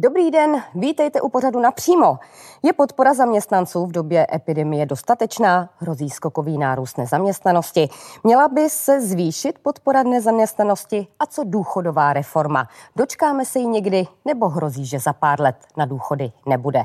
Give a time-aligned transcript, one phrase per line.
[0.00, 2.18] Dobrý den, vítejte u pořadu napřímo.
[2.62, 5.68] Je podpora zaměstnanců v době epidemie dostatečná?
[5.76, 7.88] Hrozí skokový nárůst nezaměstnanosti?
[8.24, 11.06] Měla by se zvýšit podpora nezaměstnanosti?
[11.20, 12.68] A co důchodová reforma?
[12.96, 16.82] Dočkáme se ji někdy nebo hrozí, že za pár let na důchody nebude?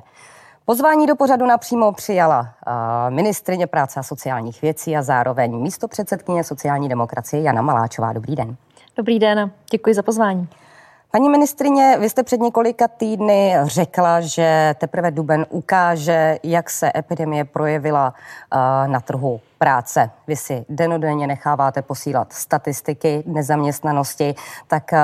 [0.66, 6.44] Pozvání do pořadu napřímo přijala uh, ministrině práce a sociálních věcí a zároveň místo předsedkyně
[6.44, 8.14] sociální demokracie Jana Maláčová.
[8.14, 8.56] Dobrý den.
[8.96, 10.50] Dobrý den, děkuji za pozvání.
[11.16, 17.46] Paní ministrině, vy jste před několika týdny řekla, že teprve duben ukáže, jak se epidemie
[17.46, 20.10] projevila uh, na trhu práce.
[20.28, 24.36] Vy si denodenně necháváte posílat statistiky nezaměstnanosti,
[24.68, 25.00] tak uh,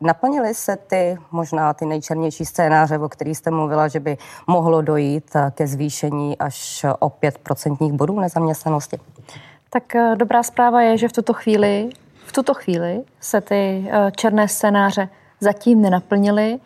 [0.00, 5.36] naplnily se ty možná ty nejčernější scénáře, o kterých jste mluvila, že by mohlo dojít
[5.50, 8.98] ke zvýšení až o 5 procentních bodů nezaměstnanosti?
[9.70, 11.90] Tak dobrá zpráva je, že v tuto chvíli
[12.26, 15.08] v tuto chvíli se ty černé scénáře
[15.40, 16.58] zatím nenaplnili,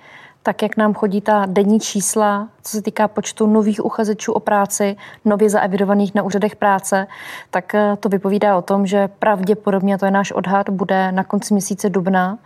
[0.43, 4.97] tak jak nám chodí ta denní čísla, co se týká počtu nových uchazečů o práci,
[5.25, 7.07] nově zaevidovaných na úřadech práce,
[7.51, 11.55] tak eh, to vypovídá o tom, že pravděpodobně, to je náš odhad, bude na konci
[11.55, 12.39] měsíce dubna,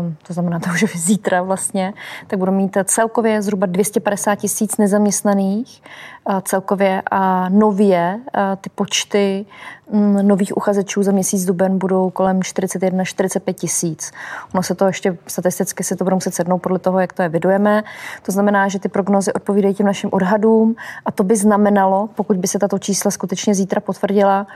[0.00, 1.94] um, to znamená to už zítra vlastně,
[2.26, 5.82] tak budou mít celkově zhruba 250 tisíc nezaměstnaných
[6.42, 9.46] celkově a nově uh, ty počty
[9.92, 14.12] Mm, nových uchazečů za měsíc duben budou kolem 41-45 tisíc.
[14.54, 17.84] Ono se to ještě statisticky se to budou muset sednout podle toho, jak to evidujeme.
[18.22, 22.48] To znamená, že ty prognozy odpovídají těm našim odhadům a to by znamenalo, pokud by
[22.48, 24.46] se tato čísla skutečně zítra potvrdila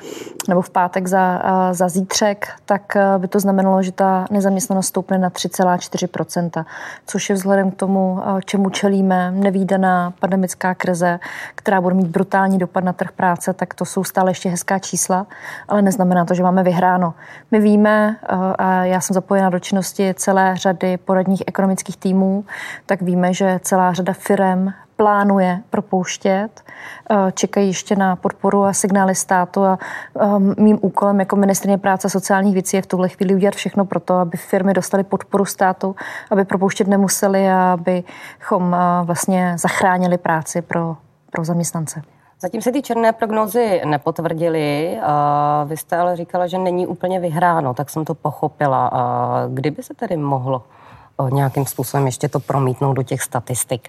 [0.49, 1.43] nebo v pátek za,
[1.73, 6.65] za zítřek, tak by to znamenalo, že ta nezaměstnanost stoupne na 3,4%,
[7.07, 11.21] což je vzhledem k tomu, čemu čelíme, nevýdaná pandemická krize,
[11.57, 15.27] která bude mít brutální dopad na trh práce, tak to jsou stále ještě hezká čísla
[15.69, 17.15] ale neznamená to, že máme vyhráno.
[17.51, 22.45] My víme, eh, a já jsem zapojena do činnosti celé řady poradních ekonomických týmů,
[22.87, 26.49] tak víme, že celá řada firm plánuje propouštět,
[27.11, 29.79] eh, čekají ještě na podporu a signály státu a
[30.21, 30.27] eh,
[30.59, 34.01] mým úkolem jako ministrině práce a sociálních věcí je v tuhle chvíli udělat všechno pro
[34.01, 35.97] to, aby firmy dostaly podporu státu,
[36.31, 40.97] aby propouštět nemuseli a abychom vlastně zachránili práci pro,
[41.37, 42.03] pro zaměstnance.
[42.41, 44.99] Zatím se ty černé prognózy nepotvrdily.
[45.65, 48.91] Vy jste ale říkala, že není úplně vyhráno, tak jsem to pochopila.
[49.49, 50.63] Kdyby se tedy mohlo
[51.31, 53.89] nějakým způsobem ještě to promítnout do těch statistik?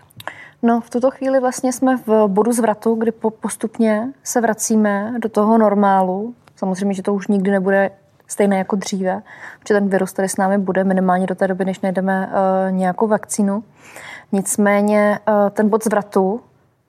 [0.62, 5.58] No, v tuto chvíli vlastně jsme v bodu zvratu, kdy postupně se vracíme do toho
[5.58, 6.34] normálu.
[6.56, 7.92] Samozřejmě, že to už nikdy nebude
[8.28, 9.22] stejné jako dříve,
[9.60, 13.08] protože ten virus tady s námi bude minimálně do té doby, než najdeme uh, nějakou
[13.08, 13.64] vakcínu.
[14.32, 16.42] Nicméně uh, ten bod zvratu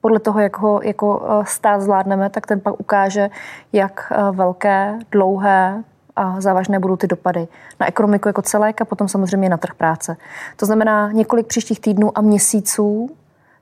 [0.09, 3.31] podle toho, jak ho jako eh, stát zvládneme, tak ten pak ukáže,
[3.73, 5.85] jak eh, velké, dlouhé
[6.17, 7.49] a závažné budou ty dopady
[7.81, 10.17] na ekonomiku jako celek a potom samozřejmě na trh práce.
[10.57, 13.11] To znamená několik příštích týdnů a měsíců,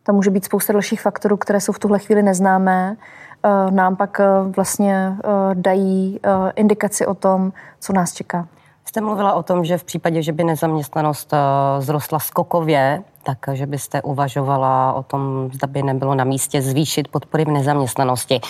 [0.03, 4.21] tam může být spousta dalších faktorů, které jsou v tuhle chvíli neznámé, eh, nám pak
[4.57, 5.17] vlastně
[5.55, 6.21] dají
[6.55, 8.47] indikaci o tom, co nás čeká.
[8.85, 11.35] Jste mluvila o tom, že v případě, že by nezaměstnanost
[11.79, 17.45] zrostla skokově, tak že byste uvažovala o tom, zda by nebylo na místě zvýšit podpory
[17.45, 18.41] v nezaměstnanosti.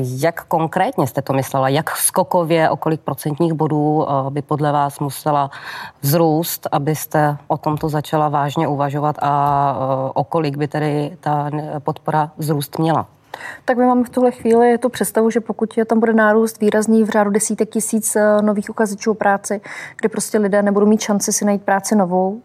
[0.00, 1.68] Jak konkrétně jste to myslela?
[1.68, 5.50] Jak skokově, o kolik procentních bodů by podle vás musela
[6.02, 12.78] vzrůst, abyste o tomto začala vážně uvažovat a o kolik by tedy ta podpora vzrůst
[12.78, 13.06] měla?
[13.64, 17.04] Tak my máme v tuhle chvíli tu představu, že pokud je tam bude nárůst výrazný
[17.04, 19.60] v řádu desítek tisíc nových uchazečů o práci,
[20.00, 22.40] kde prostě lidé nebudou mít šanci si najít práci novou,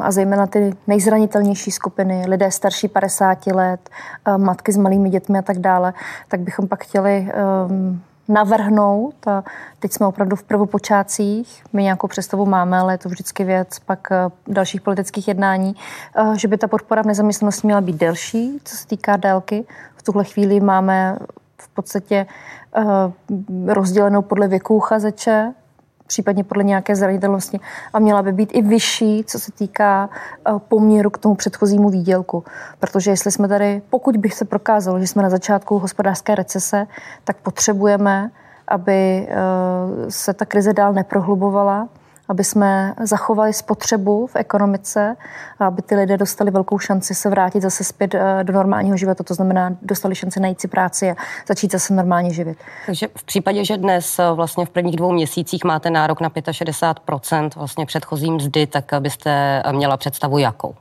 [0.00, 3.90] a zejména ty nejzranitelnější skupiny, lidé starší 50 let,
[4.24, 5.94] ehm, matky s malými dětmi a tak dále,
[6.28, 9.26] tak bychom pak chtěli ehm, navrhnout.
[9.26, 9.44] A
[9.78, 14.08] teď jsme opravdu v prvopočátcích, my nějakou představu máme, ale je to vždycky věc pak
[14.12, 14.16] eh,
[14.46, 15.76] dalších politických jednání,
[16.16, 19.64] eh, že by ta podpora v nezaměstnanosti měla být delší, co se týká délky.
[19.96, 21.18] V tuhle chvíli máme
[21.58, 22.26] v podstatě
[22.76, 22.82] eh,
[23.66, 25.52] rozdělenou podle věku uchazeče,
[26.08, 27.60] případně podle nějaké zranitelnosti
[27.92, 32.44] a měla by být i vyšší, co se týká eh, poměru k tomu předchozímu výdělku.
[32.80, 36.86] Protože jestli jsme tady, pokud bych se prokázalo, že jsme na začátku hospodářské recese,
[37.24, 38.30] tak potřebujeme,
[38.68, 39.36] aby eh,
[40.08, 41.88] se ta krize dál neprohlubovala,
[42.28, 45.16] aby jsme zachovali spotřebu v ekonomice
[45.58, 49.24] a aby ty lidé dostali velkou šanci se vrátit zase zpět eh, do normálního života.
[49.24, 51.14] To znamená, dostali šanci najít si práci a
[51.48, 52.58] začít zase normálně živit.
[52.86, 57.50] Takže v případě, že dnes eh, vlastně v prvních dvou měsících máte nárok na 65%
[57.56, 60.74] vlastně předchozí mzdy, tak byste měla představu jakou?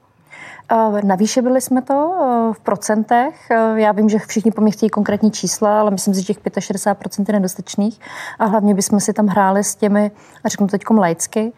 [1.03, 2.13] Navýšili jsme to
[2.53, 3.47] v procentech.
[3.75, 7.25] Já vím, že všichni po mě chtějí konkrétní čísla, ale myslím si, že těch 65%
[7.27, 7.99] je nedostatečných.
[8.39, 10.11] A hlavně bychom si tam hráli s těmi,
[10.43, 11.53] a řeknu teď laicky,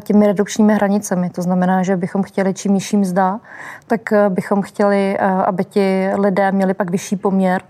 [0.00, 1.30] těmi redukčními hranicemi.
[1.30, 3.40] To znamená, že bychom chtěli čím nižší mzda,
[3.86, 7.62] tak bychom chtěli, aby ti lidé měli pak vyšší poměr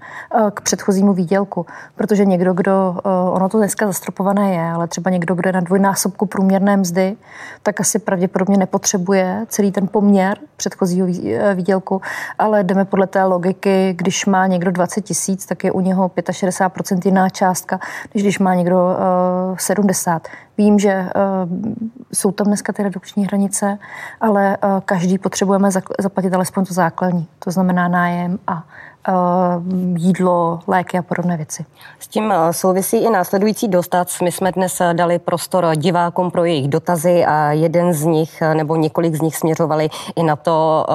[0.55, 1.67] k předchozímu výdělku.
[1.97, 2.97] Protože někdo, kdo,
[3.33, 7.17] ono to dneska zastropované je, ale třeba někdo, kdo je na dvojnásobku průměrné mzdy,
[7.63, 10.39] tak asi pravděpodobně nepotřebuje celý ten poměr
[10.81, 12.01] předchozího eh, výdělku,
[12.39, 17.01] ale jdeme podle té logiky, když má někdo 20 tisíc, tak je u něho 65%
[17.05, 17.81] jiná částka,
[18.15, 20.29] než když má někdo uh, eh, 70.
[20.59, 21.73] Vím, že uh,
[22.13, 23.79] jsou tam dneska ty redukční hranice,
[24.21, 28.90] ale každý potřebujeme zaplatit alespoň to základní, to znamená nájem a Eh,
[29.97, 31.65] jídlo, léky a podobné věci.
[31.99, 34.21] S tím eh, souvisí i následující dostac.
[34.21, 38.77] My jsme dnes eh, dali prostor divákům pro jejich dotazy a jeden z nich nebo
[38.77, 40.87] několik z nich směřovali i na to,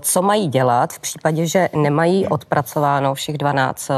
[0.00, 3.90] co mají dělat v případě, že nemají odpracováno všech 12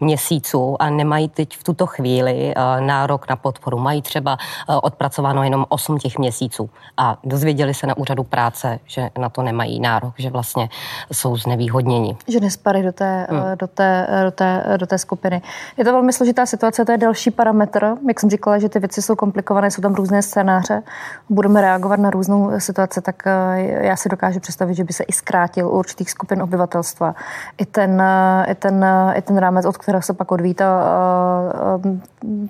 [0.00, 3.78] měsíců a nemají teď v tuto chvíli nárok na podporu.
[3.78, 4.36] Mají třeba
[4.82, 9.80] odpracováno jenom 8 těch měsíců a dozvěděli se na úřadu práce, že na to nemají
[9.80, 10.68] nárok, že vlastně
[11.12, 12.16] jsou znevýhodněni.
[12.28, 13.40] Že nespadají do té, hmm.
[13.58, 15.42] do, té, do, té, do té skupiny.
[15.76, 17.94] Je to velmi složitá situace, to je další parametr.
[18.08, 20.82] Jak jsem říkala, že ty věci jsou komplikované, jsou tam různé scénáře,
[21.28, 25.12] budeme reagovat na různou situaci, tak eh, já si dokážu představit, že by se i
[25.12, 27.14] zkrátil u určitých skupin obyvatelstva.
[27.58, 30.84] I ten, eh, i ten, eh, i ten rámec, od kterého se pak odvíjí ta,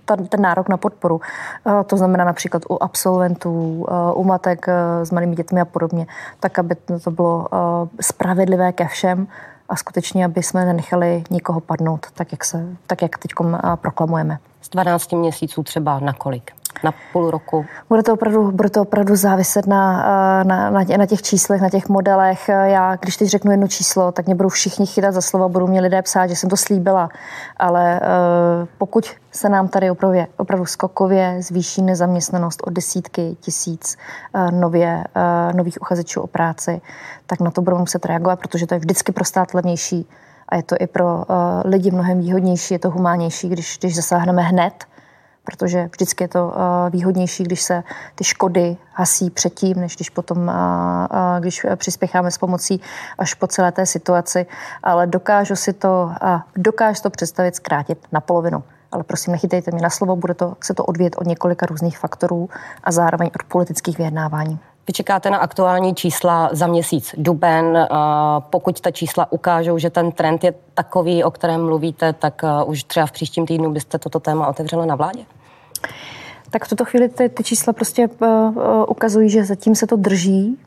[0.04, 1.20] ta, ten nárok na podporu.
[1.86, 4.66] To znamená například u absolventů, u matek
[5.02, 6.06] s malými dětmi a podobně,
[6.40, 6.74] tak aby
[7.04, 7.48] to bylo
[8.00, 9.26] spravedlivé ke všem
[9.68, 13.30] a skutečně, aby jsme nenechali nikoho padnout, tak jak, se, tak jak teď
[13.74, 14.38] proklamujeme.
[14.62, 16.52] Z 12 měsíců třeba na kolik?
[16.84, 17.64] Na půl roku?
[17.88, 20.02] Bude to opravdu, bude to opravdu záviset na,
[20.44, 22.48] na, na, na těch číslech, na těch modelech.
[22.48, 25.80] Já, když teď řeknu jedno číslo, tak mě budou všichni chytat za slovo, budou mě
[25.80, 27.08] lidé psát, že jsem to slíbila.
[27.56, 33.96] Ale uh, pokud se nám tady opravdu, opravdu skokově zvýší nezaměstnanost o desítky tisíc
[34.50, 35.04] nově,
[35.54, 36.80] nových uchazečů o práci,
[37.26, 40.08] tak na to budeme muset reagovat, protože to je vždycky pro stát levnější
[40.48, 41.24] a je to i pro uh,
[41.64, 44.84] lidi mnohem výhodnější, je to humánější, když, když zasáhneme hned
[45.44, 47.82] protože vždycky je to eh, výhodnější, když se
[48.14, 50.54] ty škody hasí předtím, než když potom, eh,
[51.12, 52.80] eh, když přispěcháme s pomocí
[53.18, 54.46] až po celé té situaci.
[54.82, 56.12] Ale dokážu si to,
[56.56, 58.62] dokážu to představit zkrátit na polovinu.
[58.92, 62.48] Ale prosím, nechytejte mě na slovo, bude to, se to odvět od několika různých faktorů
[62.84, 64.58] a zároveň od politických vyjednávání.
[64.86, 67.88] Vy čekáte na aktuální čísla za měsíc duben.
[68.50, 73.06] Pokud ta čísla ukážou, že ten trend je takový, o kterém mluvíte, tak už třeba
[73.06, 75.22] v příštím týdnu byste toto téma otevřela na vládě?
[76.50, 78.28] Tak v tuto chvíli ty, ty čísla prostě uh,
[78.88, 80.58] ukazují, že zatím se to drží.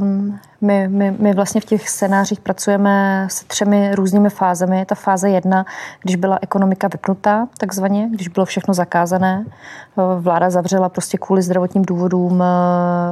[0.00, 4.84] Um, my, my, my vlastně v těch scénářích pracujeme s třemi různými fázemi.
[4.86, 5.66] Ta fáze jedna,
[6.02, 11.82] když byla ekonomika vypnutá, takzvaně, když bylo všechno zakázané, eh, vláda zavřela prostě kvůli zdravotním
[11.82, 12.44] důvodům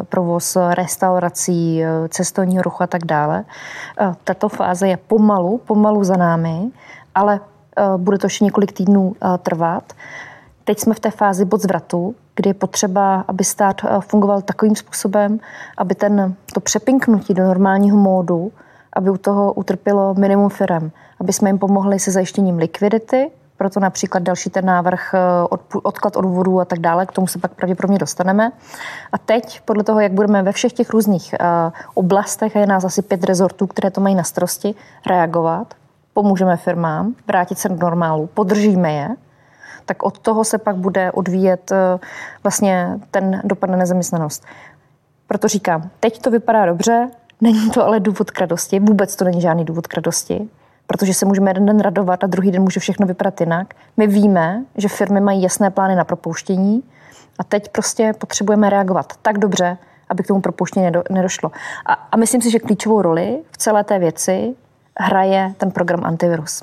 [0.09, 3.45] provoz restaurací, cestovního ruchu a tak dále.
[4.25, 6.71] Tato fáze je pomalu, pomalu za námi,
[7.15, 7.41] ale
[7.97, 9.93] bude to ještě několik týdnů trvat.
[10.65, 14.77] Teď jsme v té fázi bod zvratu, kdy je potřeba, aby stát eh, fungoval takovým
[14.77, 15.41] způsobem,
[15.79, 18.53] aby ten, to přepinknutí do normálního módu,
[18.93, 20.91] aby u toho utrpělo minimum firem,
[21.21, 25.19] aby jsme jim pomohli se zajištěním likvidity, proto například další ten návrh eh,
[25.51, 28.53] od, odklad odvodů a tak dále, k tomu se pak pravděpodobně dostaneme.
[29.13, 32.85] A teď, podle toho, jak budeme ve všech těch různých uh, oblastech, a je nás
[32.85, 34.75] asi pět rezortů, které to mají na starosti,
[35.07, 35.75] reagovat,
[36.15, 39.09] pomůžeme firmám, vrátit se do normálu, podržíme je,
[39.87, 41.99] tak od toho se pak bude odvíjet eh,
[42.43, 44.45] vlastně ten dopad na nezaměstnanost.
[45.27, 49.41] Proto říkám, teď to vypadá dobře, není to ale důvod k radosti, vůbec to není
[49.41, 50.49] žádný důvod k radosti,
[50.87, 53.75] protože se můžeme jeden den radovat a druhý den může všechno vypadat jinak.
[53.97, 56.83] My víme, že firmy mají jasné plány na propouštění
[57.39, 59.79] a teď prostě potřebujeme reagovat tak dobře,
[60.09, 61.51] aby k tomu propouštění nedošlo.
[61.87, 64.55] A, a myslím si, že klíčovou roli v celé té věci
[64.99, 66.63] hraje ten program antivirus.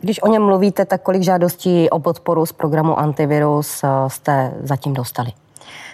[0.00, 4.94] Když o něm mluvíte, tak kolik žádostí o podporu z programu Antivirus eh, jste zatím
[4.94, 5.32] dostali?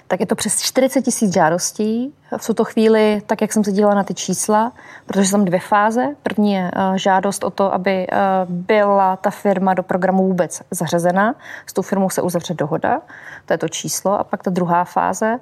[0.08, 2.14] tak je to přes 40 tisíc žádostí.
[2.36, 4.72] V tuto chvíli, tak jak jsem se dívala na ty čísla,
[5.06, 6.14] protože jsem dvě fáze.
[6.22, 8.16] První je eh, žádost o to, aby eh,
[8.48, 11.34] byla ta firma do programu vůbec zařazena.
[11.66, 13.00] S tou firmou se uzavře dohoda,
[13.46, 14.20] to je to číslo.
[14.20, 15.38] A pak ta druhá fáze,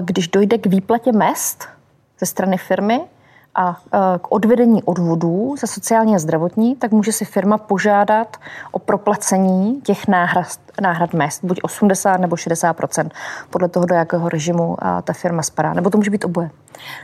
[0.00, 1.68] když dojde k výplatě mest
[2.20, 3.00] ze strany firmy,
[3.56, 8.36] a e, k odvedení odvodů za sociální a zdravotní, tak může si firma požádat
[8.70, 13.10] o proplacení těch náhrad, náhrad mest, buď 80 nebo 60%
[13.50, 15.72] podle toho, do jakého režimu ta firma spadá.
[15.72, 16.50] Nebo to může být oboje.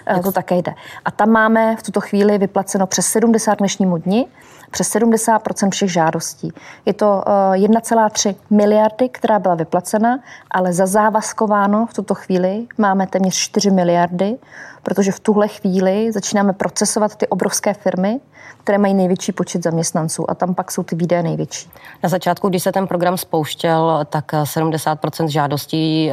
[0.07, 0.75] Jak to také jde.
[1.05, 4.26] A tam máme v tuto chvíli vyplaceno přes 70 dnešnímu dni
[4.73, 6.52] přes 70% všech žádostí.
[6.87, 13.07] Je to 1,3 eh, miliardy, která byla vyplacena, ale za závazkováno v tuto chvíli máme
[13.07, 14.38] téměř 4 miliardy,
[14.83, 18.21] protože v tuhle chvíli začínáme procesovat ty obrovské firmy,
[18.64, 21.71] které mají největší počet zaměstnanců a tam pak jsou ty výdaje největší.
[22.02, 23.17] Na začátku, když se ten program
[23.62, 26.11] spouštěl, tak 70% žádostí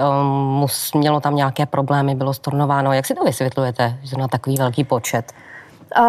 [0.61, 2.93] um, mělo tam nějaké problémy, bylo stornováno.
[2.93, 5.31] Jak si to vysvětlujete, že na takový velký počet?
[5.99, 6.03] Uh,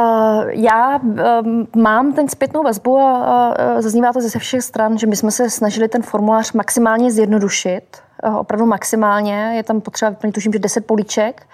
[0.48, 5.16] já um, mám ten zpětnou vazbu a uh, zaznívá to ze všech stran, že my
[5.16, 10.52] jsme se snažili ten formulář maximálně zjednodušit, uh, opravdu maximálně, je tam potřeba vyplnit, tuším,
[10.52, 11.46] že 10 políček.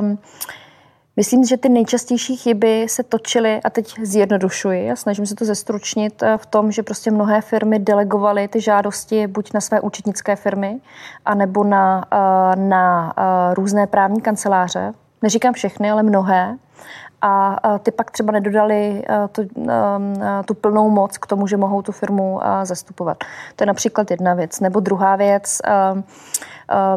[0.00, 0.18] Um,
[1.16, 6.22] Myslím, že ty nejčastější chyby se točily, a teď zjednodušuji a snažím se to zestručnit
[6.36, 10.80] v tom, že prostě mnohé firmy delegovaly ty žádosti buď na své účetnické firmy,
[11.24, 12.04] anebo na,
[12.54, 13.14] na
[13.54, 14.94] různé právní kanceláře.
[15.22, 16.56] Neříkám všechny, ale mnohé
[17.26, 19.42] a ty pak třeba nedodali tu,
[20.44, 23.16] tu plnou moc k tomu, že mohou tu firmu zastupovat.
[23.56, 24.60] To je například jedna věc.
[24.60, 25.60] Nebo druhá věc,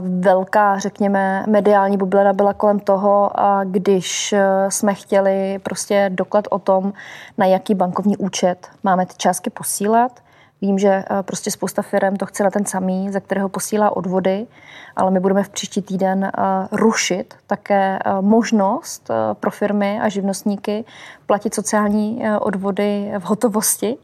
[0.02, 3.32] velká, řekněme, mediální bublina byla kolem toho,
[3.64, 4.36] když
[4.70, 6.94] jsme chtěli prostě doklad o tom,
[7.38, 10.12] na jaký bankovní účet máme ty částky posílat,
[10.62, 14.48] Vím, že eh, prostě spousta firm to chce na ten samý, za kterého posílá odvody,
[14.96, 16.32] ale my budeme v příští týden eh,
[16.72, 20.86] rušit také eh, možnost pro firmy a živnostníky
[21.26, 23.98] platit sociální odvody v hotovosti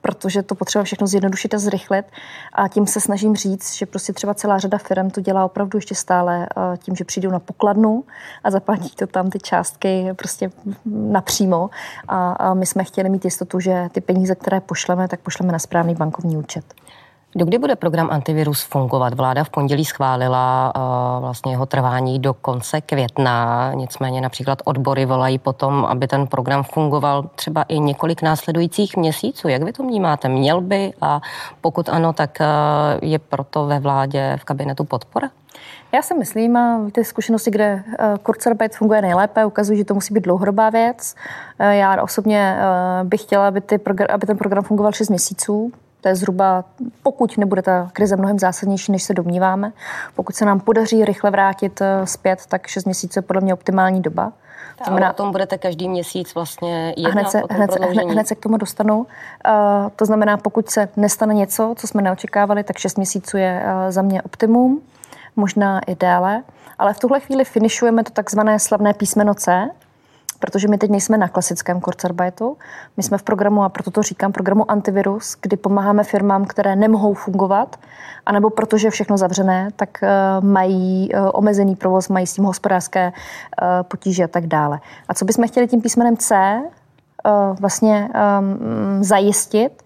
[0.00, 2.06] protože to potřeba všechno zjednodušit a zrychlit.
[2.52, 5.94] A tím se snažím říct, že prostě třeba celá řada firm to dělá opravdu ještě
[5.94, 8.04] stále tím, že přijdou na pokladnu
[8.44, 10.50] a zaplatí to tam ty částky prostě
[10.84, 11.70] napřímo.
[12.08, 15.94] A my jsme chtěli mít jistotu, že ty peníze, které pošleme, tak pošleme na správný
[15.94, 16.64] bankovní účet.
[17.36, 19.14] Dokdy bude program antivirus fungovat?
[19.14, 20.82] Vláda v pondělí schválila uh,
[21.20, 27.30] vlastně jeho trvání do konce května, nicméně například odbory volají potom, aby ten program fungoval
[27.34, 29.48] třeba i několik následujících měsíců.
[29.48, 30.28] Jak vy to vnímáte?
[30.28, 31.20] Měl by a
[31.60, 35.30] pokud ano, tak uh, je proto ve vládě v kabinetu podpora?
[35.92, 37.84] Já si myslím, a ty zkušenosti, kde
[38.22, 41.14] Kurzarbeit funguje nejlépe, ukazují, že to musí být dlouhodobá věc.
[41.58, 42.56] Já osobně
[43.04, 45.72] bych chtěla, aby, ty aby ten program fungoval 6 měsíců.
[46.00, 46.64] To je zhruba,
[47.02, 49.72] pokud nebude ta krize mnohem zásadnější, než se domníváme,
[50.14, 54.02] pokud se nám podaří rychle vrátit eh, zpět, tak 6 měsíců je podle mě optimální
[54.02, 54.32] doba.
[54.78, 58.34] To znamená, o tom budete každý měsíc vlastně jednat, hned se, hned, hned, hned se
[58.34, 58.98] k tomu dostanu.
[58.98, 59.06] Uh,
[59.96, 64.02] to znamená, pokud se nestane něco, co jsme neočekávali, tak 6 měsíců je uh, za
[64.02, 64.80] mě optimum,
[65.36, 66.42] možná i déle.
[66.78, 69.70] Ale v tuhle chvíli finišujeme to takzvané slavné písmeno C,
[70.38, 72.56] protože my teď nejsme na klasickém Kurzarbeitu.
[72.96, 77.14] My jsme v programu, a proto to říkám, programu antivirus, kdy pomáháme firmám, které nemohou
[77.14, 77.76] fungovat,
[78.26, 80.08] anebo protože je všechno zavřené, tak uh,
[80.46, 84.80] mají uh, omezený provoz, mají s tím hospodářské uh, potíže a tak dále.
[85.08, 86.62] A co bychom chtěli tím písmenem C
[87.60, 89.82] vlastně um, zajistit,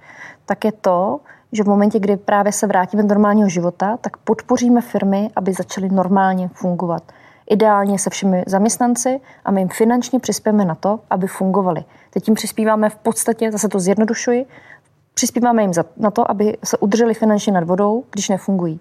[0.47, 1.21] tak je to,
[1.53, 5.89] že v momentě, kdy právě se vrátíme do normálního života, tak podpoříme firmy, aby začaly
[5.89, 7.03] normálně fungovat
[7.51, 11.85] ideálně se všemi zaměstnanci a my jim finančně přispějeme na to, aby fungovali.
[12.11, 14.47] Teď jim přispíváme v podstatě, zase to zjednodušuji,
[15.15, 18.81] přispíváme jim na to, aby se udrželi finančně nad vodou, když nefungují.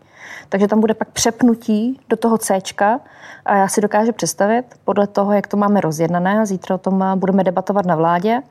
[0.49, 2.59] Takže tam bude pak přepnutí do toho C
[3.45, 7.43] a já si dokážu představit, podle toho, jak to máme rozjednané, zítra o tom budeme
[7.43, 8.41] debatovat na vládě,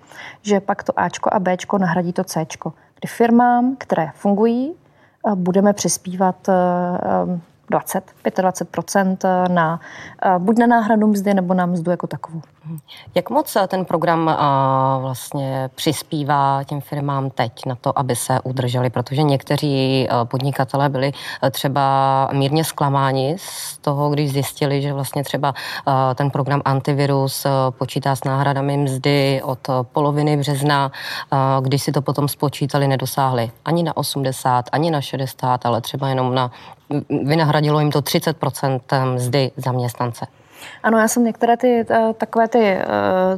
[0.42, 2.46] že pak to Ačko a Bčko nahradí to C,
[3.00, 4.74] kdy firmám, které fungují,
[5.34, 6.54] budeme přispívat eh,
[7.70, 9.80] 20, 25% na
[10.22, 12.42] eh, buď na náhradu mzdy nebo na mzdu jako takovou.
[13.14, 14.34] Jak moc eh, ten program eh,
[15.00, 18.90] vlastně přispívá těm firmám teď na to, aby se udrželi?
[18.90, 21.12] Protože někteří podnikatelé byli
[21.50, 25.54] třeba mírně zklamáni z toho, když zjistili, že vlastně třeba
[26.14, 30.90] ten program antivirus počítá s náhradami mzdy od poloviny března,
[31.60, 36.34] když si to potom spočítali, nedosáhli ani na 80, ani na 60, ale třeba jenom
[36.34, 36.50] na
[37.24, 40.26] vynahradilo jim to 30% mzdy zaměstnance.
[40.82, 42.86] Ano, já jsem některé ty, eh, takové ty, eh,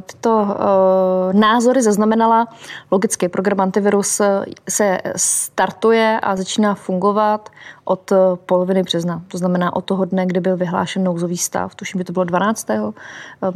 [0.05, 2.47] tyto eh, názory zaznamenala.
[2.91, 4.21] Logicky, program antivirus
[4.69, 7.49] se startuje a začíná fungovat
[7.83, 8.11] od
[8.45, 9.21] poloviny března.
[9.27, 11.75] To znamená od toho dne, kdy byl vyhlášen nouzový stav.
[11.75, 12.67] Tuším, že to bylo 12.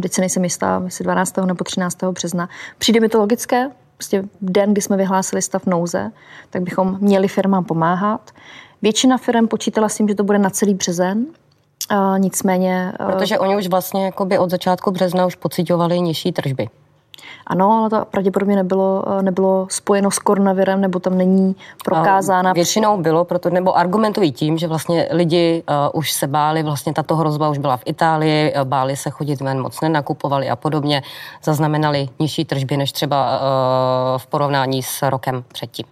[0.02, 1.46] Teď se nejsem jistá, jestli 12.
[1.46, 2.12] nebo 13.
[2.12, 2.50] března.
[2.78, 6.12] Přijde mi to logické, prostě den, kdy jsme vyhlásili stav nouze,
[6.50, 8.32] tak bychom měli firmám pomáhat.
[8.82, 11.26] Většina firm počítala s tím, že to bude na celý březen,
[11.92, 12.94] Uh, nicméně...
[13.00, 16.70] Uh, Protože oni už vlastně jakoby od začátku března už pocitovali nižší tržby.
[17.48, 21.56] Ano, ale to pravděpodobně nebylo, nebylo spojeno s koronavirem, nebo tam není
[21.86, 22.54] prokázána.
[22.54, 27.16] Většinou bylo, proto, nebo argumentují tím, že vlastně lidi uh, už se báli, vlastně tato
[27.16, 31.04] hrozba už byla v Itálii, báli se chodit ven, moc nenakupovali a podobně,
[31.44, 33.44] zaznamenali nižší tržby než třeba uh,
[34.18, 35.86] v porovnání s rokem předtím.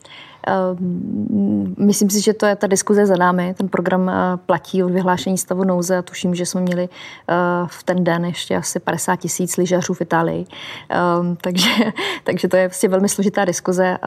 [0.47, 3.53] Ehm, myslím si, že to je ta diskuze za námi.
[3.53, 4.13] Ten program eh,
[4.45, 7.33] platí od vyhlášení stavu nouze a tuším, že jsme měli eh,
[7.67, 10.45] v ten den ještě asi 50 tisíc lyžařů v Itálii.
[10.89, 11.69] Ehm, takže,
[12.23, 13.97] takže to je prostě velmi složitá diskuze.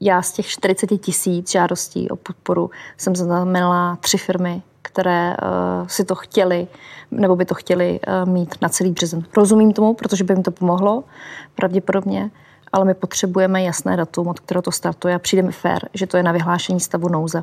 [0.00, 6.04] Já z těch 40 tisíc žádostí o podporu jsem zaznamenala tři firmy, které uh, si
[6.04, 6.66] to chtěli,
[7.10, 9.22] nebo by to chtěli uh, mít na celý březen.
[9.36, 11.04] Rozumím tomu, protože by jim to pomohlo,
[11.54, 12.30] pravděpodobně
[12.74, 16.16] ale my potřebujeme jasné datum, od kterého to startuje a přijde mi fér, že to
[16.16, 17.42] je na vyhlášení stavu nouze.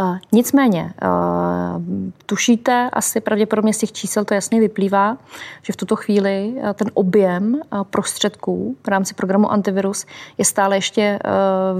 [0.00, 1.82] Uh, nicméně, uh,
[2.26, 5.16] tušíte, asi pravděpodobně z těch čísel to jasně vyplývá,
[5.62, 10.06] že v tuto chvíli uh, ten objem prostředků v rámci programu Antivirus
[10.38, 11.18] je stále ještě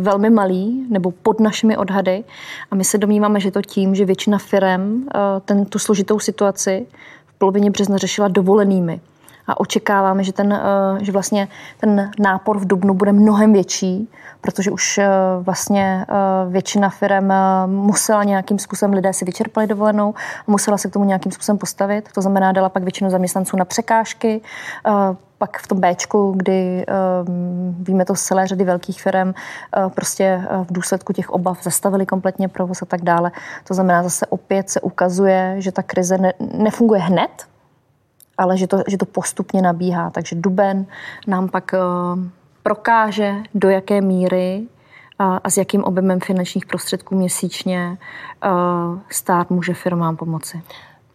[0.01, 2.25] velmi malý nebo pod našimi odhady
[2.71, 5.09] a my se domníváme, že to tím, že většina firm
[5.45, 6.87] ten, tu složitou situaci
[7.27, 9.01] v polovině března řešila dovolenými
[9.47, 11.49] a očekáváme, že, ten, eh, že vlastně
[11.81, 14.11] ten nápor v Dubnu bude mnohem větší,
[14.41, 15.09] protože už eh,
[15.41, 17.31] vlastně eh, většina firm
[17.67, 20.15] musela nějakým způsobem, lidé si vyčerpali dovolenou,
[20.47, 22.09] musela se k tomu nějakým způsobem postavit.
[22.15, 24.41] To znamená, dala pak většinu zaměstnanců na překážky,
[25.39, 26.87] pak v tom Bčku, kdy
[27.79, 29.33] víme to z celé řady velkých firm,
[29.95, 33.33] prostě v důsledku těch obav zastavili kompletně provoz a tak dále.
[33.69, 37.47] To znamená, zase opět se ukazuje, že ta krize ne, nefunguje hned,
[38.39, 40.11] ale že to, že to postupně nabíhá.
[40.11, 40.87] Takže duben
[41.27, 42.23] nám pak uh,
[42.63, 44.67] prokáže, do jaké míry
[45.19, 47.99] a, a s jakým objemem finančních prostředků měsíčně
[48.45, 50.63] uh, stát může firmám pomoci.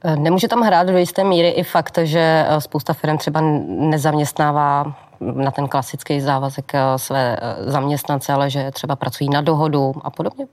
[0.04, 5.52] Eh, nemůže tam hrát do jisté míry i fakt, že spousta firm třeba nezaměstnává na
[5.52, 10.48] ten klasický závazek své zaměstnance, ale že třeba pracují na dohodu a podobně?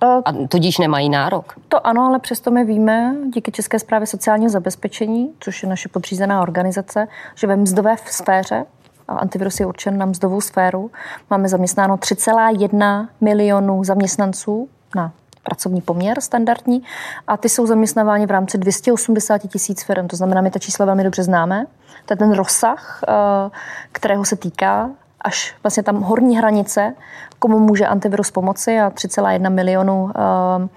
[0.00, 1.54] A tudíž nemají nárok.
[1.68, 6.42] To ano, ale přesto my víme díky České zprávě sociálního zabezpečení, což je naše podřízená
[6.42, 8.64] organizace, že ve mzdové sféře
[9.08, 10.90] a antivirus je určen na mzdovou sféru.
[11.30, 16.82] Máme zaměstnáno 3,1 milionů zaměstnanců na pracovní poměr standardní
[17.26, 20.08] a ty jsou zaměstnáváni v rámci 280 tisíc firm.
[20.08, 21.66] To znamená, my ta čísla velmi dobře známe.
[22.06, 23.12] To je ten rozsah, eh,
[23.92, 26.94] kterého se týká až vlastně tam horní hranice,
[27.38, 30.68] komu může antivirus pomoci a 3,1 milionu uh, uh,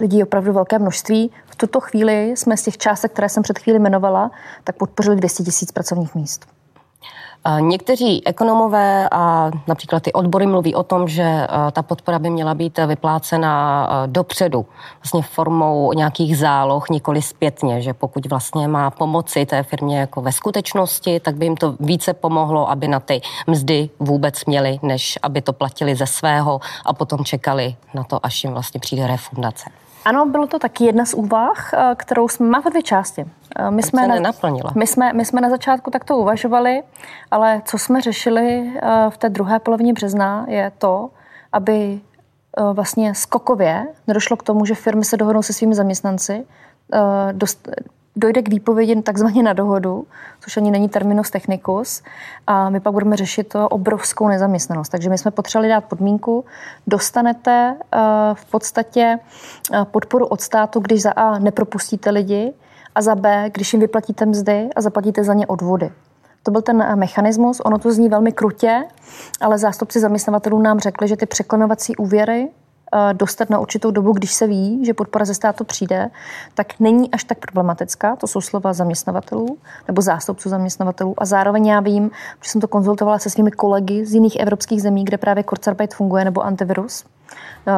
[0.00, 1.30] lidí opravdu velké množství.
[1.46, 4.30] V tuto chvíli jsme z těch částek, které jsem před chvíli jmenovala,
[4.64, 6.46] tak podpořili 200 tisíc pracovních míst.
[7.60, 12.78] Někteří ekonomové a například ty odbory mluví o tom, že ta podpora by měla být
[12.86, 14.66] vyplácena dopředu,
[15.02, 20.32] vlastně formou nějakých záloh, nikoli zpětně, že pokud vlastně má pomoci té firmě jako ve
[20.32, 25.42] skutečnosti, tak by jim to více pomohlo, aby na ty mzdy vůbec měli, než aby
[25.42, 29.70] to platili ze svého a potom čekali na to, až jim vlastně přijde refundace.
[30.04, 33.24] Ano, bylo to taky jedna z úvah, eh, kterou jsme, má dvě části.
[33.56, 34.32] Eh, my jsme, na,
[34.74, 36.82] my, jsme, my jsme na začátku takto uvažovali,
[37.30, 41.10] ale co jsme řešili eh, v té druhé polovině března je to,
[41.52, 42.00] aby
[42.72, 46.46] vlastně skokově nedošlo k tomu, že firmy se dohodnou se svými zaměstnanci,
[47.32, 47.68] dost,
[48.16, 50.06] dojde k výpovědi takzvaně na dohodu,
[50.40, 52.02] což ani není terminus technicus,
[52.46, 54.88] a my pak budeme řešit to obrovskou nezaměstnanost.
[54.88, 56.44] Takže my jsme potřebovali dát podmínku,
[56.86, 58.00] dostanete uh,
[58.34, 59.18] v podstatě
[59.70, 62.52] uh, podporu od státu, když za A nepropustíte lidi
[62.94, 65.90] a za B, když jim vyplatíte mzdy a zaplatíte za ně odvody.
[66.42, 68.84] To byl ten eh, mechanismus, ono to zní velmi krutě,
[69.40, 72.71] ale zástupci zaměstnavatelů nám řekli, že ty překlenovací úvěry Eh,
[73.12, 76.10] dostat na určitou dobu, když se ví, že podpora ze státu přijde,
[76.54, 78.16] tak není až tak problematická.
[78.16, 81.14] To jsou slova zaměstnavatelů nebo zástupců zaměstnavatelů.
[81.18, 82.10] A zároveň já vím,
[82.42, 86.24] že jsem to konzultovala se svými kolegy z jiných evropských zemí, kde právě Kurzarbeit funguje
[86.24, 87.04] nebo antivirus,
[87.66, 87.72] eh,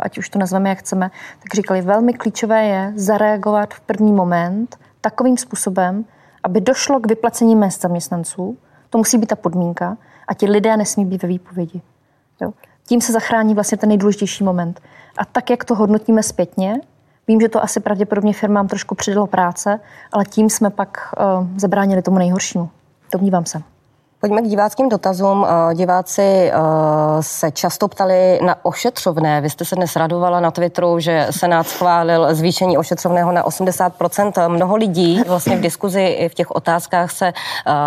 [0.00, 1.10] ať už to nazveme, jak chceme,
[1.42, 6.04] tak říkali, velmi klíčové je zareagovat v první moment takovým způsobem,
[6.42, 8.56] aby došlo k vyplacení mest zaměstnanců.
[8.90, 9.96] To musí být ta podmínka
[10.28, 11.82] a ti lidé nesmí být ve výpovědi.
[12.40, 12.52] Jo?
[12.86, 14.80] Tím se zachrání vlastně ten nejdůležitější moment.
[15.18, 16.80] A tak, jak to hodnotíme zpětně,
[17.28, 19.80] vím, že to asi pravděpodobně firmám trošku přidalo práce,
[20.12, 20.98] ale tím jsme pak
[21.40, 22.70] uh, zabránili tomu nejhoršímu.
[23.12, 23.62] Domnívám se.
[24.20, 25.46] Pojďme k diváckým dotazům.
[25.48, 26.62] Eh, diváci uh,
[27.20, 29.40] se často ptali na ošetřovné.
[29.40, 34.48] Vy jste se dnes radovala na Twitteru, že Senát schválil zvýšení ošetřovného na 80%.
[34.48, 37.32] Mnoho lidí vlastně v diskuzi i v těch otázkách se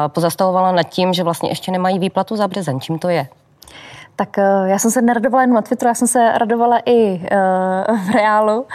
[0.08, 2.80] pozastavovalo nad tím, že vlastně ještě nemají výplatu za březen.
[2.80, 3.28] Čím to je?
[4.20, 7.28] Tak já jsem se neradovala jen na Twitteru, já jsem se radovala i
[8.06, 8.66] v reálu.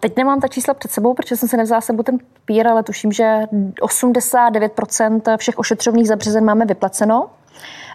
[0.00, 3.12] Teď nemám ta čísla před sebou, protože jsem se nevzala sebou ten papír, ale tuším,
[3.12, 3.40] že
[3.80, 7.28] 89% všech ošetřovných za březen máme vyplaceno.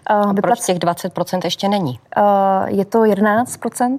[0.06, 2.00] A proč těch 20% ještě není?
[2.66, 3.98] Je to 11%.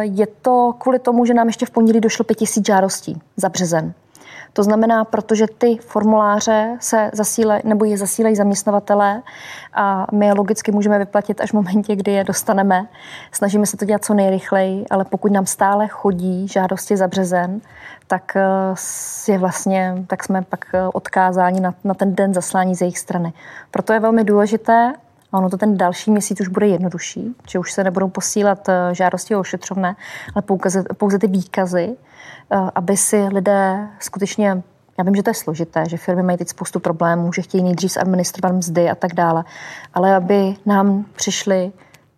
[0.00, 3.92] Je to kvůli tomu, že nám ještě v pondělí došlo 5000 žádostí za březen.
[4.52, 9.22] To znamená, protože ty formuláře se zasílají, nebo je zasílají zaměstnavatelé
[9.74, 12.86] a my je logicky můžeme vyplatit až v momentě, kdy je dostaneme.
[13.32, 17.60] Snažíme se to dělat co nejrychleji, ale pokud nám stále chodí žádosti za březen,
[18.06, 18.42] tak eh,
[19.32, 23.32] je vlastně, tak jsme pak eh, odkázáni na, na ten den zaslání z jejich strany.
[23.70, 24.92] Proto je velmi důležité,
[25.32, 28.94] a ono to ten další měsíc už bude jednodušší, že už se nebudou posílat eh,
[28.94, 29.96] žádosti o ošetřovné,
[30.34, 31.96] ale pouze, pouze ty výkazy,
[32.74, 34.62] aby si lidé skutečně
[34.98, 37.96] já vím, že to je složité, že firmy mají teď spoustu problémů, že chtějí nejdřív
[37.96, 39.44] administrovat mzdy a tak dále,
[39.94, 41.72] ale aby nám přišly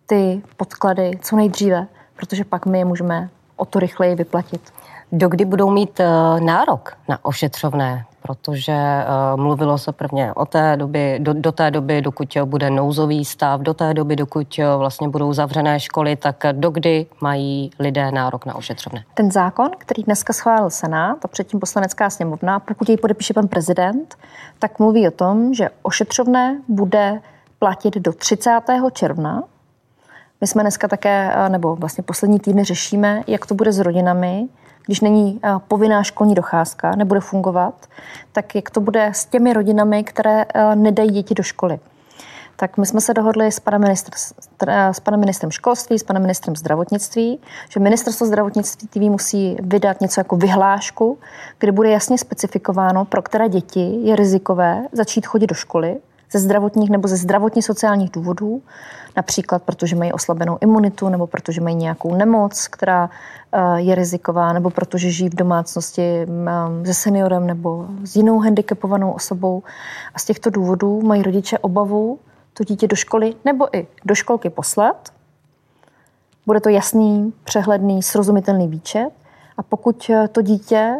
[0.05, 4.61] ty podklady co nejdříve, protože pak my je můžeme o to rychleji vyplatit.
[5.11, 6.05] Dokdy budou mít eh,
[6.39, 8.05] nárok na ošetřovné?
[8.25, 13.25] Protože uh, mluvilo se prvně o té doby, do, do té doby, dokud bude nouzový
[13.25, 18.45] stav, do té doby, dokud eh, vlastně budou zavřené školy, tak dokdy mají lidé nárok
[18.45, 19.03] na ošetřovné?
[19.13, 24.15] Ten zákon, který dneska schválil Senát a předtím poslanecká sněmovna, pokud jej podepíše pan prezident,
[24.59, 27.21] tak mluví o tom, že ošetřovné bude
[27.59, 28.61] platit do 30.
[28.93, 29.43] června
[30.41, 34.47] my jsme dneska také, nebo vlastně poslední týdny řešíme, jak to bude s rodinami,
[34.85, 37.73] když není eh, povinná školní docházka, nebude fungovat,
[38.31, 41.79] tak jak to bude s těmi rodinami, které eh, nedají děti do školy.
[42.55, 44.11] Tak my jsme se dohodli s panem, ministr,
[44.67, 50.19] eh, s panem ministrem školství, s panem ministrem zdravotnictví, že ministerstvo zdravotnictví musí vydat něco
[50.19, 51.17] jako vyhlášku,
[51.59, 55.97] kde bude jasně specifikováno, pro které děti je rizikové začít chodit do školy
[56.31, 58.61] ze zdravotních nebo ze zdravotně sociálních důvodů,
[59.15, 63.09] například protože mají oslabenou imunitu nebo protože mají nějakou nemoc, která
[63.51, 69.11] eh, je riziková, nebo protože žijí v domácnosti mm, se seniorem nebo s jinou handicapovanou
[69.11, 69.63] osobou.
[70.13, 72.19] A z těchto důvodů mají rodiče obavu
[72.53, 75.09] to dítě do školy nebo i do školky poslat.
[76.45, 79.09] Bude to jasný, přehledný, srozumitelný výčet.
[79.57, 80.95] A pokud eh, to dítě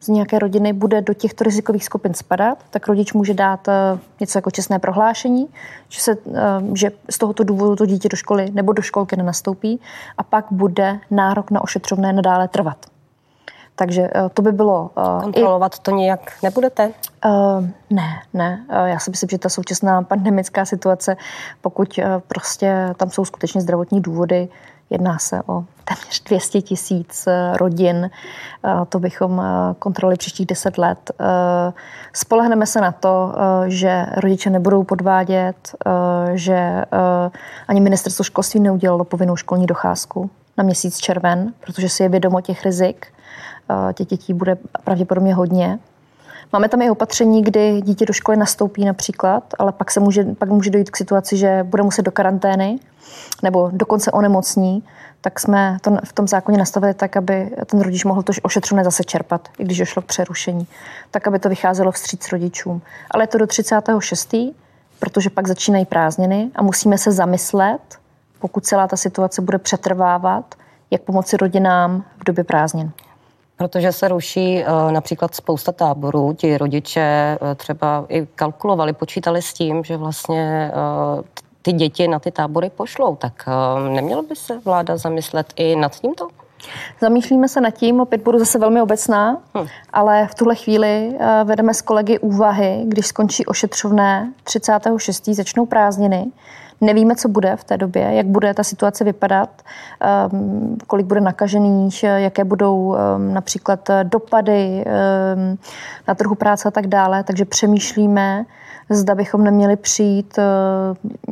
[0.00, 4.38] z nějaké rodiny bude do těchto rizikových skupin spadat, tak rodič může dát eh, něco
[4.38, 5.48] jako čestné prohlášení,
[5.88, 6.40] že, se, eh,
[6.74, 9.80] že z tohoto důvodu to dítě do školy nebo do školky nenastoupí
[10.18, 12.86] a pak bude nárok na ošetřovné nadále trvat.
[13.74, 14.90] Takže eh, to by bylo...
[15.22, 15.78] Kontrolovat i...
[15.82, 16.92] to nějak nebudete?
[17.24, 18.66] Uh, ne, ne.
[18.84, 21.16] Já si myslím, že ta současná pandemická situace,
[21.60, 24.48] pokud prostě tam jsou skutečně zdravotní důvody,
[24.90, 28.10] Jedná se o téměř 200 tisíc eh, rodin.
[28.64, 31.10] Eh, to bychom eh, kontrolovali příštích 10 let.
[32.12, 33.34] Spolehneme se na to,
[33.66, 35.74] že rodiče nebudou podvádět,
[36.34, 36.84] že
[37.68, 42.64] ani ministerstvo školství neudělalo povinnou školní docházku na měsíc červen, protože si je vědomo těch
[42.64, 43.06] rizik.
[43.94, 45.78] Těch dětí bude pravděpodobně hodně.
[46.52, 50.48] Máme tam i opatření, kdy dítě do školy nastoupí například, ale pak, se může, pak
[50.48, 52.78] může dojít k situaci, že bude muset do karantény
[53.42, 54.84] nebo dokonce onemocní,
[55.20, 59.04] tak jsme to v tom zákoně nastavili tak, aby ten rodič mohl to ošetřovné zase
[59.04, 60.66] čerpat, i když došlo k přerušení,
[61.10, 62.82] tak, aby to vycházelo vstříc rodičům.
[63.10, 64.34] Ale je to do 36.
[64.98, 67.98] protože pak začínají prázdniny a musíme se zamyslet,
[68.38, 70.54] pokud celá ta situace bude přetrvávat,
[70.90, 72.92] jak pomoci rodinám v době prázdnin.
[73.60, 79.52] Protože se ruší uh, například spousta táborů, ti rodiče uh, třeba i kalkulovali, počítali s
[79.52, 81.22] tím, že vlastně uh,
[81.62, 83.48] ty děti na ty tábory pošlou, tak
[83.88, 86.28] neměla by se vláda zamyslet i nad tímto?
[87.00, 89.66] Zamýšlíme se nad tím, opět budu zase velmi obecná, hmm.
[89.92, 91.12] ale v tuhle chvíli
[91.44, 95.24] vedeme s kolegy úvahy, když skončí ošetřovné 36.
[95.24, 96.26] začnou prázdniny,
[96.80, 99.62] Nevíme, co bude v té době, jak bude ta situace vypadat,
[100.00, 105.58] ehm, kolik bude nakažených, jaké budou ehm, například dopady ehm,
[106.08, 107.24] na trhu práce a tak dále.
[107.24, 108.44] Takže přemýšlíme,
[108.90, 110.38] zda bychom neměli přijít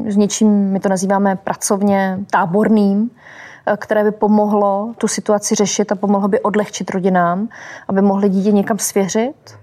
[0.07, 3.11] s něčím, my to nazýváme pracovně táborným,
[3.77, 7.49] které by pomohlo tu situaci řešit a pomohlo by odlehčit rodinám,
[7.89, 9.59] aby mohli dítě někam svěřit,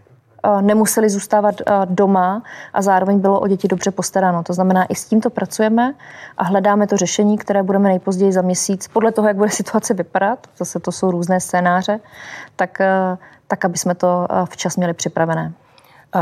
[0.61, 1.55] nemuseli zůstávat
[1.85, 4.43] doma a zároveň bylo o děti dobře postaráno.
[4.43, 5.93] To znamená, i s tímto pracujeme
[6.37, 10.47] a hledáme to řešení, které budeme nejpozději za měsíc, podle toho, jak bude situace vypadat,
[10.57, 11.99] zase to jsou různé scénáře,
[12.55, 12.81] tak,
[13.47, 15.53] tak aby jsme to včas měli připravené.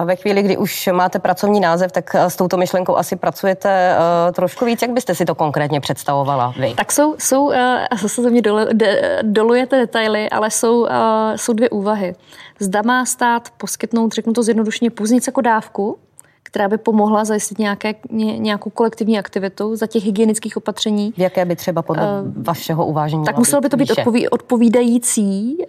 [0.06, 4.66] Ve chvíli, kdy už máte pracovní název, tak s touto myšlenkou asi pracujete uh, trošku
[4.66, 4.82] víc.
[4.82, 6.74] Jak byste si to konkrétně představovala vy?
[6.74, 7.56] Tak jsou, jsou uh,
[8.02, 10.90] zase ze mě dole, de, dolujete detaily, ale jsou, uh,
[11.36, 12.16] jsou dvě úvahy.
[12.64, 15.98] Zda má stát poskytnout, řeknu to zjednodušeně, půznic jako dávku,
[16.54, 17.96] která by pomohla zajistit nějaké,
[18.38, 21.14] nějakou kolektivní aktivitu za těch hygienických opatření.
[21.18, 25.58] V jaké by třeba podle uh, vašeho uvážení Tak muselo by to být odpoví, odpovídající
[25.58, 25.66] uh,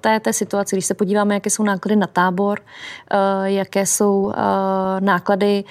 [0.00, 0.76] té, té situaci.
[0.76, 4.32] Když se podíváme, jaké jsou náklady na tábor, uh, jaké jsou uh,
[5.00, 5.64] náklady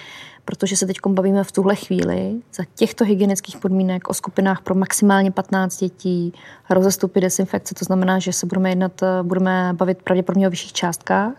[0.45, 5.32] protože se teď bavíme v tuhle chvíli za těchto hygienických podmínek o skupinách pro maximálně
[5.32, 6.34] 15 dětí,
[6.69, 11.34] rozestupy desinfekce, to znamená, že se budeme jednat, budeme bavit pravděpodobně o vyšších částkách.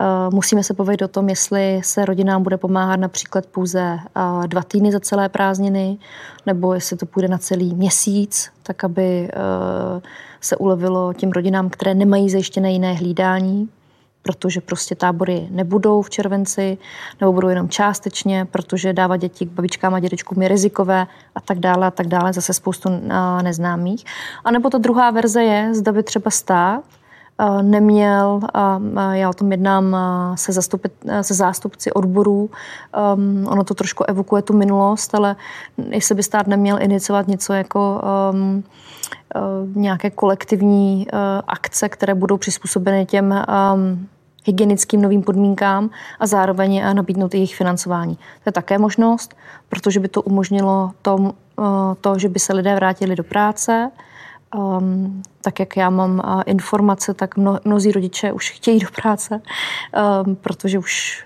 [0.00, 4.62] Eh, musíme se povědět o tom, jestli se rodinám bude pomáhat například pouze eh, dva
[4.62, 5.98] týdny za celé prázdniny,
[6.46, 10.00] nebo jestli to půjde na celý měsíc, tak aby eh,
[10.40, 13.68] se ulevilo těm rodinám, které nemají zajištěné jiné hlídání,
[14.22, 16.78] protože prostě tábory nebudou v červenci,
[17.20, 21.58] nebo budou jenom částečně, protože dávat děti k babičkám a dědečkům je rizikové a tak
[21.58, 22.88] dále a tak dále, zase spoustu
[23.42, 24.04] neznámých.
[24.44, 26.84] A nebo ta druhá verze je, zda by třeba stát
[27.62, 28.40] neměl,
[29.12, 29.96] já o tom jednám
[30.34, 32.50] se, zastupit, se zástupci odborů,
[33.14, 35.36] um, ono to trošku evokuje tu minulost, ale
[35.90, 38.64] jestli by stát neměl iniciovat něco jako um,
[39.34, 43.44] uh, nějaké kolektivní uh, akce, které budou přizpůsobeny těm
[43.74, 44.08] um,
[44.44, 48.14] hygienickým novým podmínkám a zároveň nabídnout jejich financování.
[48.14, 49.36] To je také možnost,
[49.68, 51.32] protože by to umožnilo tom,
[52.00, 53.90] to, že by se lidé vrátili do práce,
[54.54, 59.40] Um, tak jak já mám uh, informace, tak mno, mnozí rodiče už chtějí do práce,
[60.24, 61.24] um, protože už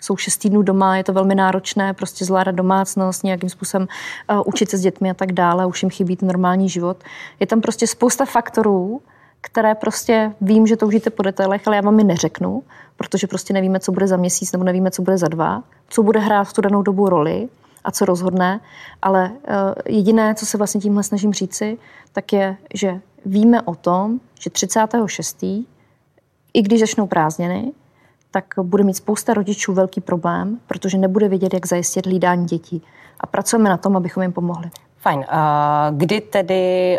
[0.00, 3.88] jsou šest týdnů doma, je to velmi náročné, prostě zvládat domácnost, nějakým způsobem
[4.30, 7.04] uh, učit se s dětmi a tak dále, už jim chybí ten normální život.
[7.40, 9.00] Je tam prostě spousta faktorů,
[9.40, 12.62] které prostě vím, že toužíte po detailech, ale já vám je neřeknu,
[12.96, 16.20] protože prostě nevíme, co bude za měsíc nebo nevíme, co bude za dva, co bude
[16.20, 17.48] hrát v tu danou dobu roli
[17.84, 18.60] a co rozhodne,
[19.02, 21.78] ale uh, jediné, co se vlastně tímhle snažím říci,
[22.12, 25.42] tak je, že víme o tom, že 36.
[26.54, 27.72] i když začnou prázdniny,
[28.30, 32.82] tak bude mít spousta rodičů velký problém, protože nebude vědět, jak zajistit hlídání dětí.
[33.20, 34.70] A pracujeme na tom, abychom jim pomohli.
[34.98, 35.24] Fajn.
[35.90, 36.98] Kdy tedy,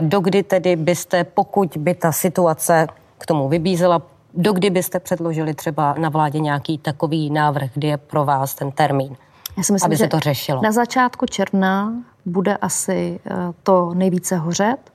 [0.00, 2.86] dokdy tedy byste, pokud by ta situace
[3.18, 4.02] k tomu vybízela,
[4.34, 9.16] dokdy byste předložili třeba na vládě nějaký takový návrh, kdy je pro vás ten termín?
[9.56, 10.62] Já si myslím, aby se to řešilo.
[10.62, 11.92] Na začátku června
[12.26, 14.92] bude asi eh, to nejvíce hořet.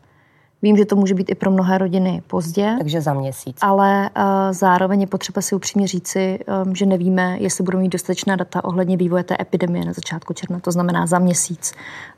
[0.62, 2.76] Vím, že to může být i pro mnohé rodiny pozdě.
[2.78, 3.58] Takže za měsíc.
[3.62, 8.36] Ale uh, zároveň je potřeba si upřímně říci, um, že nevíme, jestli budou mít dostatečná
[8.36, 10.60] data ohledně vývoje té epidemie na začátku června.
[10.60, 11.74] To znamená, za měsíc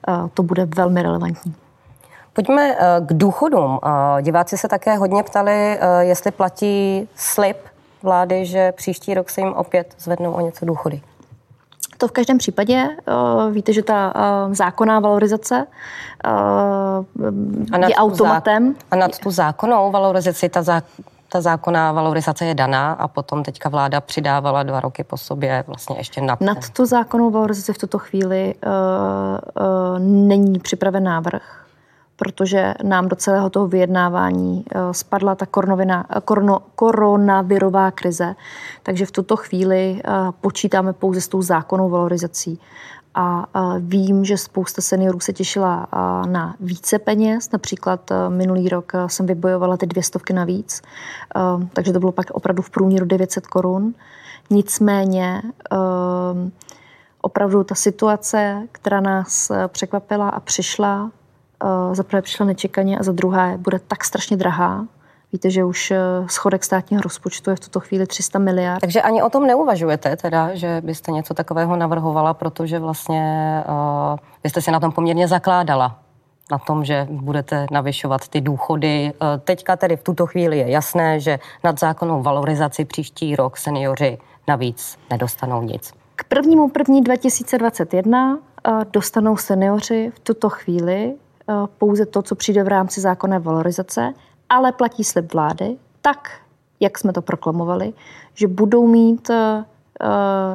[0.07, 1.55] uh, to bude velmi relevantní.
[2.33, 3.79] Pojďme uh, k důchodům.
[4.21, 7.57] Diváci se také hodně ptali, jestli platí slib
[8.03, 11.01] vlády, že příští rok se jim opět zvednou o něco důchody.
[11.99, 12.87] To v každém případě.
[13.07, 15.67] Uh, víte, že ta uh, zákonná valorizace
[16.25, 18.75] uh, je automatem.
[18.91, 20.81] a nad tu zákonnou valorizaci ta zá,
[21.29, 25.97] ta zákonná valorizace je daná a potom teďka vláda přidávala dva roky po sobě vlastně
[25.97, 26.41] ještě nad.
[26.41, 31.68] Nad tu zákonnou valorizaci v tuto chvíli uh, uh, není připraven návrh
[32.19, 38.35] protože nám do celého toho vyjednávání eh, spadla ta koronovina, korono, koronavirová krize.
[38.83, 42.59] Takže v tuto chvíli eh, počítáme pouze s tou zákonnou valorizací.
[43.15, 45.87] A eh, vím, že spousta seniorů se těšila
[46.27, 47.51] na více peněz.
[47.51, 50.81] Například minulý rok jsem vybojovala ty dvě stovky navíc,
[51.73, 53.93] takže to bylo pak opravdu v průměru 900 korun.
[54.49, 55.41] Nicméně
[57.21, 61.11] opravdu ta situace, která nás překvapila a přišla,
[61.63, 64.85] uh, za prvé přišla nečekaně a za druhé bude tak strašně drahá.
[65.33, 68.81] Víte, že už eh, schodek státního rozpočtu je v tuto chvíli 300 miliard.
[68.81, 74.49] Takže ani o tom neuvažujete, teda, že byste něco takového navrhovala, protože vlastně uh, vy
[74.49, 75.99] jste si na tom poměrně zakládala
[76.51, 79.13] na tom, že budete navyšovat ty důchody.
[79.43, 84.17] Teďka tedy v tuto chvíli je jasné, že nad zákonnou valorizaci příští rok seniori
[84.47, 85.93] navíc nedostanou nic.
[86.15, 88.39] K prvnímu první 2021
[88.93, 91.28] dostanou seniori v tuto chvíli Eh,
[91.77, 94.13] pouze to, co přijde v rámci zákonné valorizace,
[94.49, 96.31] ale platí slib vlády tak,
[96.79, 97.93] jak jsme to proklamovali,
[98.33, 99.65] že budou mít eh,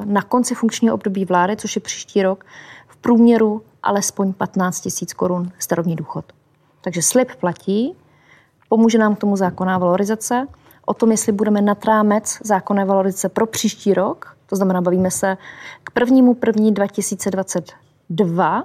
[0.04, 2.44] na konci funkčního období vlády, což je příští rok,
[2.88, 6.24] v průměru alespoň 15 tisíc korun starobní důchod.
[6.80, 7.96] Takže slib platí,
[8.68, 10.48] pomůže nám k tomu zákonná valorizace.
[10.86, 15.36] O tom, jestli budeme nad rámec zákonné valorizace pro příští rok, to znamená, bavíme se
[15.84, 18.64] k prvnímu první 2022,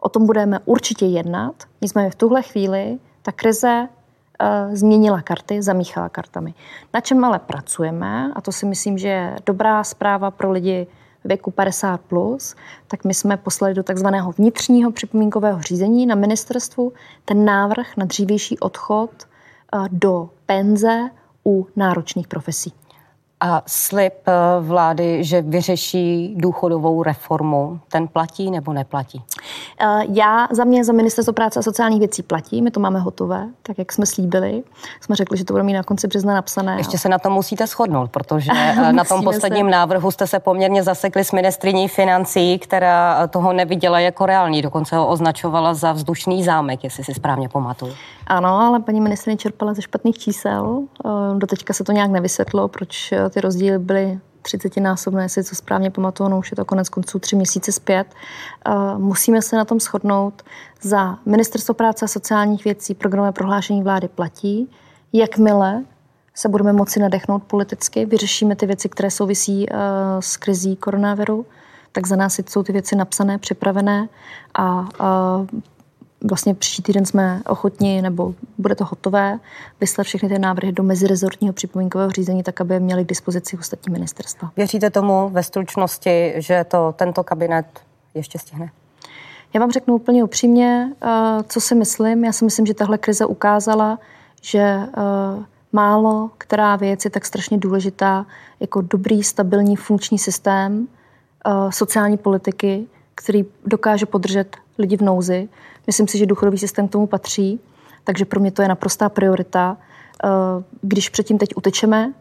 [0.00, 6.08] O tom budeme určitě jednat, nicméně v tuhle chvíli ta krize uh, změnila karty, zamíchala
[6.08, 6.54] kartami.
[6.94, 10.86] Na čem ale pracujeme, a to si myslím, že je dobrá zpráva pro lidi
[11.24, 12.54] věku 50+, plus,
[12.88, 16.92] tak my jsme poslali do takzvaného vnitřního připomínkového řízení na ministerstvu
[17.24, 19.10] ten návrh na dřívější odchod
[19.74, 21.10] uh, do penze
[21.46, 22.72] u náročných profesí.
[23.40, 29.22] A slib eh, vlády, že vyřeší důchodovou reformu, ten platí nebo neplatí?
[29.80, 33.46] Eh, já za mě, za ministerstvo práce a sociálních věcí platí, my to máme hotové,
[33.62, 34.62] tak jak jsme slíbili.
[35.00, 36.76] Jsme řekli, že to budeme mít na konci března napsané.
[36.78, 39.70] Ještě se na to musíte shodnout, protože eh, na tom posledním se.
[39.70, 45.08] návrhu jste se poměrně zasekli s ministriní financí, která toho neviděla jako reální, dokonce ho
[45.08, 47.94] označovala za vzdušný zámek, jestli si správně pamatuju.
[48.26, 50.82] Ano, ale paní ministrině čerpala ze špatných čísel.
[51.38, 56.28] Doteďka se to nějak nevysvětlo, proč ty rozdíly byly 30 násobné, jestli to správně pamatuju,
[56.28, 58.06] no už je to konec konců tři měsíce zpět.
[58.96, 60.42] Musíme se na tom shodnout.
[60.82, 64.70] Za Ministerstvo práce a sociálních věcí programové prohlášení vlády platí.
[65.12, 65.84] Jakmile
[66.34, 69.66] se budeme moci nadechnout politicky, vyřešíme ty věci, které souvisí
[70.20, 71.46] s krizí koronaviru,
[71.92, 74.08] tak za nás jsou ty věci napsané, připravené
[74.58, 74.88] a
[76.28, 79.38] vlastně příští týden jsme ochotni, nebo bude to hotové,
[79.80, 84.50] vyslat všechny ty návrhy do mezirezortního připomínkového řízení, tak aby měli k dispozici ostatní ministerstva.
[84.56, 87.66] Věříte tomu ve stručnosti, že to tento kabinet
[88.14, 88.70] ještě stihne?
[89.54, 91.08] Já vám řeknu úplně upřímně, eh,
[91.48, 92.24] co si myslím.
[92.24, 93.98] Já si myslím, že tahle krize ukázala,
[94.42, 98.26] že eh, málo která věc je tak strašně důležitá
[98.60, 100.88] jako dobrý, stabilní, funkční systém
[101.46, 105.48] eh, sociální politiky, který dokáže podržet lidi v nouzi.
[105.90, 107.60] Myslím si, že důchodový systém k tomu patří,
[108.04, 109.76] takže pro mě to je naprostá priorita.
[110.24, 110.28] Eh,
[110.82, 112.12] když předtím teď utečeme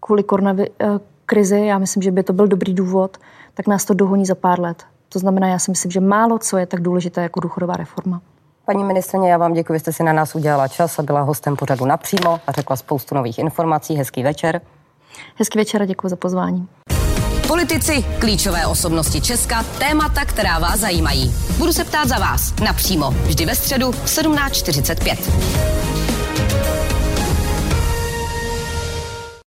[0.00, 0.86] kvůli koronavi- eh,
[1.26, 3.16] krizi, já myslím, že by to byl dobrý důvod,
[3.54, 4.84] tak nás to dohoní za pár let.
[5.08, 8.20] To znamená, já si myslím, že málo co je tak důležité jako důchodová reforma.
[8.64, 11.84] Paní ministrině, já vám děkuji, jste si na nás udělala čas a byla hostem pořadu
[11.84, 13.94] napřímo a řekla spoustu nových informací.
[13.94, 14.60] Hezký večer.
[15.34, 16.68] Hezký večer a děkuji za pozvání.
[17.48, 21.34] Politici, klíčové osobnosti Česka, témata, která vás zajímají.
[21.58, 25.93] Budu se ptát za vás napřímo, vždy ve středu v 17.45.